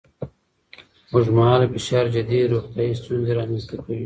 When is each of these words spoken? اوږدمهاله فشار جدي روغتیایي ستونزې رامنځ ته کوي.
اوږدمهاله 1.11 1.65
فشار 1.73 2.05
جدي 2.15 2.39
روغتیایي 2.53 2.93
ستونزې 3.01 3.31
رامنځ 3.39 3.63
ته 3.69 3.75
کوي. 3.83 3.97